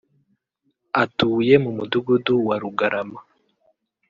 [1.03, 3.19] atuye mu Mudugudu wa Rugarama